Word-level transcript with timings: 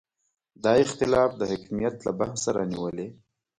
دا 0.63 0.73
اختلاف 0.85 1.31
د 1.37 1.41
حکمیت 1.51 1.95
له 2.05 2.11
بحثه 2.19 2.49
رانیولې. 2.57 3.07